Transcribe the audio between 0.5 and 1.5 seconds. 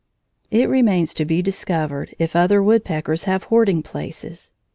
remains to be